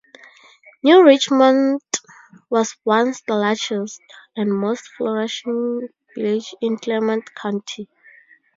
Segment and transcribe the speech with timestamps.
[0.81, 1.79] New Richmond
[2.49, 4.01] was once the largest
[4.35, 7.87] and most flourishing village in Clermont County.